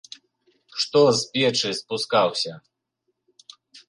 Што 0.83 1.01
з 1.19 1.27
печы 1.35 1.71
спускаўся! 1.79 2.53